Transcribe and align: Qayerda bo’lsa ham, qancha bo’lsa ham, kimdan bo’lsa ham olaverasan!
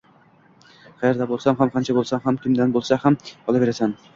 Qayerda 1.01 1.27
bo’lsa 1.33 1.53
ham, 1.61 1.71
qancha 1.75 1.97
bo’lsa 1.99 2.21
ham, 2.27 2.41
kimdan 2.47 2.75
bo’lsa 2.79 3.01
ham 3.05 3.19
olaverasan! 3.53 3.99